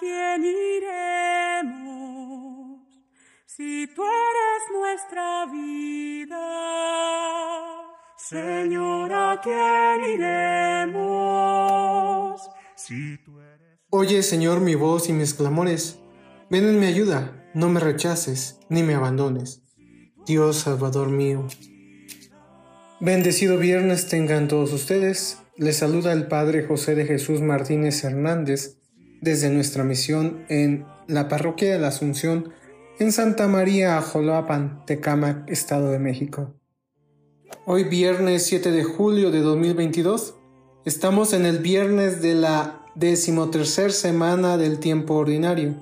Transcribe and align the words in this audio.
quién 0.00 0.44
iremos 0.44 2.00
si 3.44 3.86
tú 3.94 4.02
eres 4.02 4.62
nuestra 4.72 5.46
vida? 5.46 6.38
Señor, 8.16 9.12
¿a 9.12 9.40
quién 9.42 10.02
iremos 10.94 12.40
si 12.76 13.18
tú 13.18 13.38
eres... 13.40 13.78
Oye, 13.90 14.22
Señor, 14.22 14.60
mi 14.60 14.74
voz 14.74 15.10
y 15.10 15.12
mis 15.12 15.34
clamores. 15.34 15.98
Ven 16.48 16.64
en 16.64 16.80
mi 16.80 16.86
ayuda, 16.86 17.50
no 17.54 17.68
me 17.68 17.80
rechaces 17.80 18.58
ni 18.70 18.82
me 18.82 18.94
abandones. 18.94 19.62
Dios 20.26 20.56
Salvador 20.56 21.10
mío. 21.10 21.46
Bendecido 23.00 23.58
viernes 23.58 24.08
tengan 24.08 24.48
todos 24.48 24.72
ustedes. 24.72 25.38
Les 25.56 25.76
saluda 25.76 26.12
el 26.12 26.26
Padre 26.26 26.64
José 26.66 26.94
de 26.94 27.04
Jesús 27.04 27.42
Martínez 27.42 28.02
Hernández 28.02 28.79
desde 29.20 29.50
nuestra 29.50 29.84
misión 29.84 30.44
en 30.48 30.86
la 31.06 31.28
Parroquia 31.28 31.72
de 31.72 31.78
la 31.78 31.88
Asunción 31.88 32.50
en 32.98 33.12
Santa 33.12 33.48
María 33.48 33.98
Ajoloapan, 33.98 34.84
Tecámac, 34.86 35.48
Estado 35.50 35.90
de 35.90 35.98
México. 35.98 36.54
Hoy 37.66 37.84
viernes 37.84 38.44
7 38.46 38.70
de 38.70 38.84
julio 38.84 39.30
de 39.30 39.40
2022 39.40 40.34
estamos 40.84 41.32
en 41.32 41.46
el 41.46 41.58
viernes 41.58 42.22
de 42.22 42.34
la 42.34 42.86
decimotercer 42.94 43.92
semana 43.92 44.56
del 44.56 44.78
tiempo 44.78 45.14
ordinario. 45.14 45.76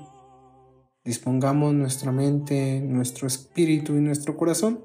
Dispongamos 1.04 1.74
nuestra 1.74 2.12
mente, 2.12 2.80
nuestro 2.80 3.26
espíritu 3.26 3.96
y 3.96 4.00
nuestro 4.00 4.36
corazón 4.36 4.84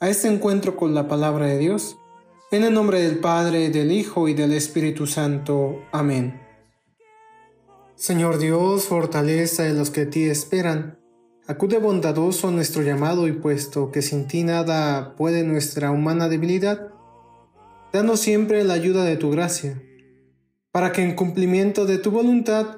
a 0.00 0.08
este 0.08 0.28
encuentro 0.28 0.76
con 0.76 0.94
la 0.94 1.08
palabra 1.08 1.46
de 1.46 1.58
Dios 1.58 1.98
en 2.50 2.64
el 2.64 2.72
nombre 2.72 3.00
del 3.00 3.18
Padre, 3.18 3.70
del 3.70 3.92
Hijo 3.92 4.28
y 4.28 4.34
del 4.34 4.52
Espíritu 4.52 5.06
Santo. 5.06 5.82
Amén. 5.92 6.47
Señor 7.98 8.38
Dios, 8.38 8.84
fortaleza 8.84 9.64
de 9.64 9.74
los 9.74 9.90
que 9.90 10.02
a 10.02 10.08
ti 10.08 10.22
esperan, 10.22 11.00
acude 11.48 11.78
bondadoso 11.78 12.46
a 12.46 12.52
nuestro 12.52 12.82
llamado 12.82 13.26
y 13.26 13.32
puesto 13.32 13.90
que 13.90 14.02
sin 14.02 14.28
ti 14.28 14.44
nada 14.44 15.16
puede 15.16 15.42
nuestra 15.42 15.90
humana 15.90 16.28
debilidad, 16.28 16.92
danos 17.92 18.20
siempre 18.20 18.62
la 18.62 18.74
ayuda 18.74 19.04
de 19.04 19.16
tu 19.16 19.32
gracia, 19.32 19.82
para 20.70 20.92
que 20.92 21.02
en 21.02 21.16
cumplimiento 21.16 21.86
de 21.86 21.98
tu 21.98 22.12
voluntad 22.12 22.76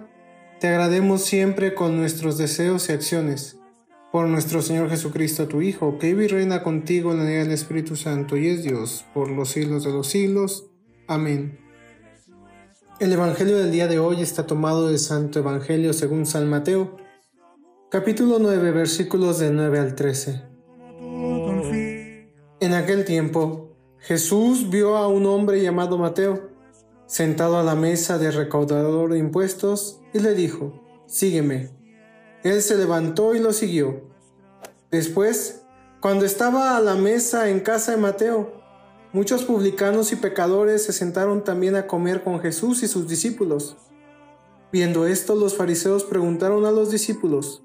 te 0.58 0.68
agrademos 0.68 1.22
siempre 1.22 1.74
con 1.74 1.98
nuestros 1.98 2.38
deseos 2.38 2.88
y 2.88 2.92
acciones 2.92 3.58
por 4.10 4.26
nuestro 4.26 4.62
Señor 4.62 4.88
Jesucristo, 4.88 5.46
tu 5.48 5.60
Hijo, 5.60 5.98
que 5.98 6.14
vive 6.14 6.24
y 6.24 6.28
reina 6.28 6.62
contigo 6.62 7.12
en 7.12 7.18
la 7.18 7.24
unidad 7.24 7.42
del 7.42 7.52
Espíritu 7.52 7.94
Santo 7.94 8.38
y 8.38 8.48
es 8.48 8.62
Dios 8.62 9.04
por 9.12 9.30
los 9.30 9.50
siglos 9.50 9.84
de 9.84 9.90
los 9.90 10.06
siglos. 10.06 10.70
Amén. 11.06 11.69
El 12.98 13.12
Evangelio 13.12 13.56
del 13.58 13.72
día 13.72 13.88
de 13.88 13.98
hoy 13.98 14.20
está 14.20 14.46
tomado 14.46 14.88
del 14.88 14.98
Santo 14.98 15.38
Evangelio 15.38 15.92
según 15.92 16.26
San 16.26 16.48
Mateo, 16.48 16.96
capítulo 17.90 18.38
9, 18.38 18.72
versículos 18.72 19.38
de 19.38 19.50
9 19.50 19.78
al 19.78 19.94
13. 19.94 20.42
En 22.60 22.74
aquel 22.74 23.06
tiempo, 23.06 23.76
Jesús 23.98 24.68
vio 24.68 24.96
a 24.96 25.08
un 25.08 25.24
hombre 25.26 25.62
llamado 25.62 25.96
Mateo, 25.96 26.50
sentado 27.06 27.58
a 27.58 27.62
la 27.62 27.74
mesa 27.74 28.18
de 28.18 28.30
recaudador 28.30 29.12
de 29.12 29.18
impuestos, 29.18 30.00
y 30.12 30.18
le 30.18 30.34
dijo, 30.34 30.84
Sígueme. 31.06 31.70
Él 32.44 32.62
se 32.62 32.76
levantó 32.76 33.34
y 33.34 33.40
lo 33.40 33.52
siguió. 33.52 34.10
Después, 34.90 35.62
cuando 36.00 36.24
estaba 36.24 36.76
a 36.76 36.80
la 36.80 36.94
mesa 36.94 37.48
en 37.48 37.60
casa 37.60 37.92
de 37.92 37.98
Mateo, 37.98 38.59
muchos 39.12 39.44
publicanos 39.44 40.12
y 40.12 40.16
pecadores 40.16 40.84
se 40.84 40.92
sentaron 40.92 41.44
también 41.44 41.76
a 41.76 41.86
comer 41.86 42.22
con 42.22 42.40
Jesús 42.40 42.82
y 42.82 42.88
sus 42.88 43.08
discípulos. 43.08 43.76
Viendo 44.72 45.06
esto, 45.06 45.34
los 45.34 45.56
fariseos 45.56 46.04
preguntaron 46.04 46.64
a 46.64 46.70
los 46.70 46.90
discípulos, 46.90 47.64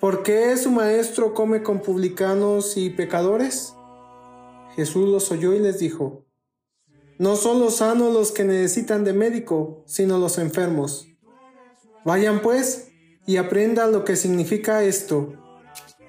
¿por 0.00 0.22
qué 0.22 0.56
su 0.56 0.70
maestro 0.70 1.34
come 1.34 1.62
con 1.62 1.80
publicanos 1.80 2.76
y 2.76 2.90
pecadores? 2.90 3.74
Jesús 4.76 5.08
los 5.08 5.30
oyó 5.30 5.52
y 5.52 5.58
les 5.58 5.78
dijo, 5.78 6.24
No 7.18 7.36
son 7.36 7.60
los 7.60 7.76
sanos 7.76 8.14
los 8.14 8.32
que 8.32 8.44
necesitan 8.44 9.04
de 9.04 9.12
médico, 9.12 9.82
sino 9.86 10.18
los 10.18 10.38
enfermos. 10.38 11.06
Vayan 12.04 12.40
pues 12.40 12.88
y 13.26 13.36
aprenda 13.36 13.86
lo 13.88 14.04
que 14.04 14.16
significa 14.16 14.82
esto. 14.84 15.34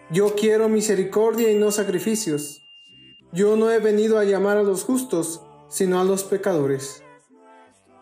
Yo 0.09 0.35
quiero 0.35 0.69
misericordia 0.69 1.51
y 1.51 1.55
no 1.55 1.72
sacrificios. 1.72 2.63
Yo 3.33 3.55
no 3.55 3.71
he 3.71 3.79
venido 3.79 4.19
a 4.19 4.23
llamar 4.23 4.57
a 4.57 4.63
los 4.63 4.83
justos, 4.83 5.41
sino 5.69 5.99
a 5.99 6.03
los 6.03 6.23
pecadores. 6.23 7.03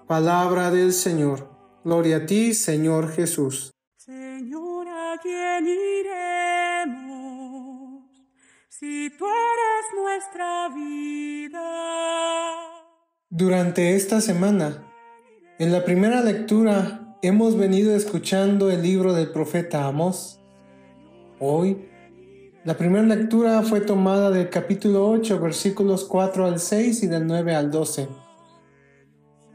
Palabra 0.08 0.72
del 0.72 0.94
Señor. 0.94 1.50
Gloria 1.84 2.18
a 2.18 2.26
ti, 2.26 2.54
Señor 2.54 3.12
Jesús. 3.12 3.72
Señor, 3.98 4.88
¿a 4.88 5.18
quién 5.22 5.68
iremos 5.68 7.10
si 8.70 9.10
tú 9.18 9.26
eres 9.26 9.86
nuestra 9.96 10.70
vida? 10.70 11.60
Durante 13.30 13.96
esta 13.96 14.22
semana, 14.22 14.86
en 15.60 15.72
la 15.72 15.86
primera 15.86 16.22
lectura 16.22 17.06
Hemos 17.22 17.58
venido 17.58 17.94
escuchando 17.98 18.72
el 18.72 18.82
libro 18.82 19.14
del 19.14 19.34
profeta 19.34 19.86
Amós. 19.86 20.40
Hoy, 21.38 21.90
la 22.66 22.76
primera 22.76 23.06
lectura 23.06 23.62
fue 23.62 23.80
tomada 23.80 24.32
del 24.32 24.50
capítulo 24.50 25.10
8, 25.10 25.40
versículos 25.40 26.04
4 26.04 26.46
al 26.46 26.60
6 26.60 27.04
y 27.04 27.08
del 27.08 27.26
9 27.26 27.56
al 27.56 27.72
12. 27.72 28.10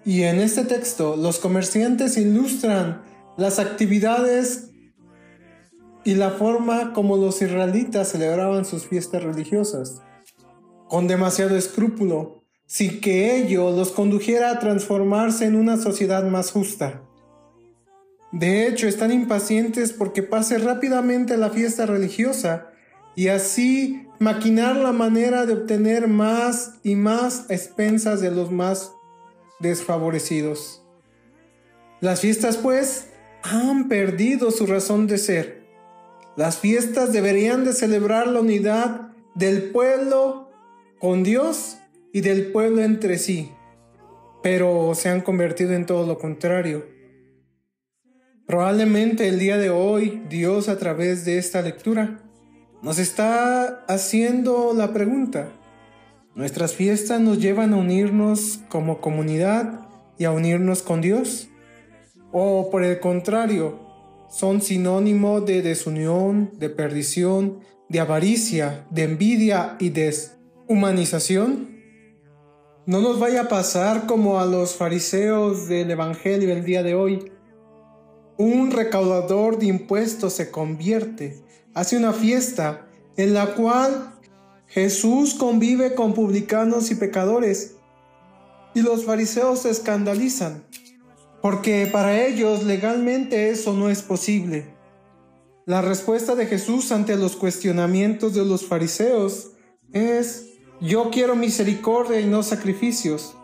Y 0.07 0.23
en 0.23 0.41
este 0.41 0.65
texto, 0.65 1.15
los 1.15 1.39
comerciantes 1.39 2.17
ilustran 2.17 3.03
las 3.37 3.59
actividades 3.59 4.71
y 6.03 6.15
la 6.15 6.31
forma 6.31 6.95
como 6.95 7.19
los 7.19 7.43
israelitas 7.43 8.09
celebraban 8.09 8.65
sus 8.65 8.87
fiestas 8.87 9.23
religiosas, 9.23 10.01
con 10.89 11.07
demasiado 11.07 11.57
escrúpulo, 11.57 12.43
sin 12.67 13.03
que 13.03 13.37
ello 13.37 13.71
los 13.71 13.93
condujera 13.93 14.51
a 14.51 14.59
transformarse 14.61 15.45
en 15.45 15.57
una 15.57 15.77
sociedad 15.77 16.25
más 16.25 16.51
justa. 16.51 17.03
De 18.33 18.67
hecho, 18.67 18.89
están 18.89 19.13
impacientes 19.13 19.93
porque 19.93 20.23
pase 20.23 20.57
rápidamente 20.59 21.37
la 21.37 21.51
fiesta 21.51 21.85
religiosa 21.85 22.71
y 23.15 23.29
así 23.29 24.09
maquinar 24.19 24.77
la 24.77 24.93
manera 24.93 25.47
de 25.47 25.55
obtener 25.55 26.09
más 26.09 26.75
y 26.83 26.97
más 26.97 27.51
expensas 27.51 28.21
de 28.21 28.31
los 28.31 28.51
más 28.51 28.93
desfavorecidos. 29.61 30.83
Las 32.01 32.21
fiestas, 32.21 32.57
pues, 32.57 33.09
han 33.43 33.89
perdido 33.89 34.51
su 34.51 34.67
razón 34.67 35.07
de 35.07 35.19
ser. 35.19 35.65
Las 36.37 36.59
fiestas 36.59 37.13
deberían 37.13 37.65
de 37.65 37.73
celebrar 37.73 38.27
la 38.27 38.41
unidad 38.41 39.13
del 39.35 39.71
pueblo 39.71 40.51
con 40.99 41.23
Dios 41.23 41.79
y 42.13 42.21
del 42.21 42.53
pueblo 42.53 42.83
entre 42.83 43.19
sí, 43.19 43.53
pero 44.43 44.93
se 44.95 45.09
han 45.09 45.21
convertido 45.21 45.73
en 45.73 45.87
todo 45.87 46.07
lo 46.07 46.19
contrario 46.19 46.95
Probablemente 48.47 49.27
el 49.27 49.39
día 49.39 49.57
de 49.57 49.71
hoy 49.71 50.23
Dios 50.29 50.69
a 50.69 50.79
través 50.79 51.25
de 51.25 51.39
esta 51.39 51.63
lectura 51.63 52.21
nos 52.85 52.99
está 52.99 53.83
haciendo 53.89 54.75
la 54.75 54.93
pregunta. 54.93 55.49
¿Nuestras 56.35 56.75
fiestas 56.75 57.19
nos 57.19 57.39
llevan 57.41 57.73
a 57.73 57.79
unirnos 57.79 58.61
como 58.69 59.01
comunidad 59.01 59.89
y 60.19 60.25
a 60.25 60.33
unirnos 60.33 60.83
con 60.83 61.01
Dios? 61.01 61.49
¿O 62.31 62.69
por 62.71 62.85
el 62.85 63.01
contrario, 63.01 63.81
son 64.29 64.61
sinónimo 64.61 65.41
de 65.41 65.63
desunión, 65.63 66.51
de 66.59 66.69
perdición, 66.69 67.61
de 67.89 68.01
avaricia, 68.01 68.87
de 68.91 69.05
envidia 69.05 69.77
y 69.81 69.89
deshumanización? 69.89 71.81
No 72.85 73.01
nos 73.01 73.19
vaya 73.19 73.45
a 73.45 73.49
pasar 73.49 74.05
como 74.05 74.39
a 74.39 74.45
los 74.45 74.75
fariseos 74.75 75.69
del 75.69 75.91
Evangelio 75.91 76.53
el 76.53 76.67
día 76.67 76.83
de 76.83 76.95
hoy, 76.95 77.33
un 78.37 78.73
recaudador 78.73 79.59
de 79.59 79.67
impuestos 79.67 80.35
se 80.35 80.51
convierte, 80.51 81.43
hace 81.75 81.97
una 81.97 82.13
fiesta 82.13 82.87
en 83.17 83.35
la 83.35 83.55
cual 83.55 84.15
Jesús 84.69 85.35
convive 85.35 85.95
con 85.95 86.15
publicanos 86.15 86.91
y 86.91 86.95
pecadores. 86.95 87.77
Y 88.75 88.83
los 88.83 89.05
fariseos 89.05 89.61
se 89.61 89.71
escandalizan, 89.71 90.65
porque 91.41 91.89
para 91.93 92.25
ellos 92.25 92.65
legalmente 92.65 93.51
eso 93.51 93.73
no 93.73 93.89
es 93.89 94.03
posible. 94.03 94.75
La 95.65 95.81
respuesta 95.81 96.35
de 96.35 96.47
Jesús 96.47 96.91
ante 96.91 97.17
los 97.17 97.37
cuestionamientos 97.37 98.35
de 98.35 98.45
los 98.45 98.67
fariseos 98.67 99.53
es, 99.93 100.47
yo 100.81 101.11
quiero 101.11 101.37
misericordia 101.37 102.21
y 102.21 102.27
no 102.27 102.43
sacrificios. 102.43 103.37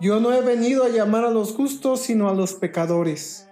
Yo 0.00 0.20
no 0.20 0.32
he 0.32 0.40
venido 0.40 0.84
a 0.84 0.88
llamar 0.88 1.24
a 1.24 1.30
los 1.30 1.52
justos, 1.52 2.00
sino 2.00 2.28
a 2.28 2.34
los 2.34 2.54
pecadores. 2.54 3.45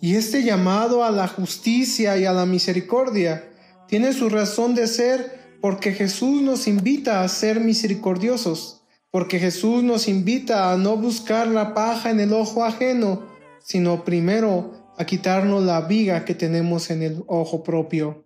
Y 0.00 0.14
este 0.14 0.44
llamado 0.44 1.02
a 1.02 1.10
la 1.10 1.26
justicia 1.26 2.16
y 2.16 2.24
a 2.24 2.32
la 2.32 2.46
misericordia 2.46 3.50
tiene 3.88 4.12
su 4.12 4.28
razón 4.28 4.74
de 4.74 4.86
ser 4.86 5.38
porque 5.60 5.92
Jesús 5.92 6.40
nos 6.40 6.68
invita 6.68 7.22
a 7.22 7.28
ser 7.28 7.60
misericordiosos, 7.60 8.84
porque 9.10 9.40
Jesús 9.40 9.82
nos 9.82 10.06
invita 10.06 10.72
a 10.72 10.76
no 10.76 10.96
buscar 10.96 11.48
la 11.48 11.74
paja 11.74 12.10
en 12.10 12.20
el 12.20 12.32
ojo 12.32 12.64
ajeno, 12.64 13.26
sino 13.60 14.04
primero 14.04 14.94
a 14.96 15.04
quitarnos 15.04 15.64
la 15.64 15.80
viga 15.80 16.24
que 16.24 16.34
tenemos 16.34 16.90
en 16.90 17.02
el 17.02 17.24
ojo 17.26 17.64
propio. 17.64 18.24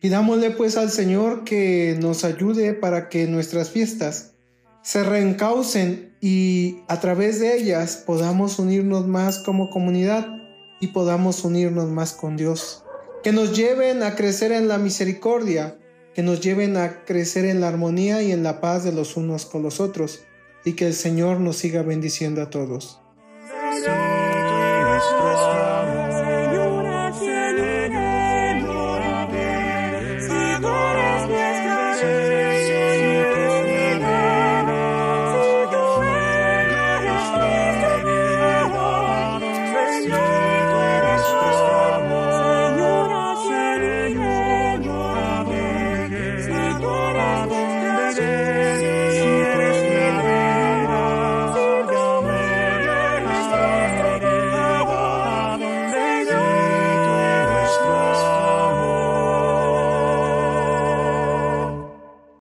Pidámosle 0.00 0.50
pues 0.50 0.76
al 0.76 0.90
Señor 0.90 1.44
que 1.44 1.96
nos 2.00 2.24
ayude 2.24 2.74
para 2.74 3.08
que 3.08 3.26
nuestras 3.26 3.70
fiestas 3.70 4.34
se 4.82 5.02
reencaucen 5.02 6.16
y 6.20 6.78
a 6.88 7.00
través 7.00 7.40
de 7.40 7.56
ellas 7.56 8.02
podamos 8.06 8.58
unirnos 8.58 9.06
más 9.06 9.38
como 9.38 9.70
comunidad 9.70 10.37
y 10.80 10.88
podamos 10.88 11.44
unirnos 11.44 11.88
más 11.88 12.12
con 12.12 12.36
Dios. 12.36 12.84
Que 13.22 13.32
nos 13.32 13.56
lleven 13.56 14.02
a 14.02 14.14
crecer 14.14 14.52
en 14.52 14.68
la 14.68 14.78
misericordia, 14.78 15.78
que 16.14 16.22
nos 16.22 16.40
lleven 16.40 16.76
a 16.76 17.04
crecer 17.04 17.44
en 17.44 17.60
la 17.60 17.68
armonía 17.68 18.22
y 18.22 18.32
en 18.32 18.42
la 18.42 18.60
paz 18.60 18.84
de 18.84 18.92
los 18.92 19.16
unos 19.16 19.46
con 19.46 19.62
los 19.62 19.80
otros, 19.80 20.24
y 20.64 20.74
que 20.74 20.86
el 20.86 20.94
Señor 20.94 21.40
nos 21.40 21.56
siga 21.56 21.82
bendiciendo 21.82 22.42
a 22.42 22.50
todos. 22.50 23.00